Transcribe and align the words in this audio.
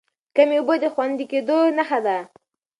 کمې 0.35 0.57
اوبه 0.59 0.75
د 0.83 0.85
خوندي 0.93 1.25
کېدو 1.31 1.57
نښه 1.77 1.99
ده. 2.05 2.17